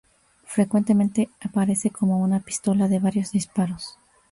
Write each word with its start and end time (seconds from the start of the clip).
Frecuentemente 0.45 1.29
aparece 1.41 1.91
como 1.91 2.17
una 2.17 2.39
pistola 2.39 2.87
de 2.87 2.97
varios 2.97 3.29
disparos. 3.29 3.99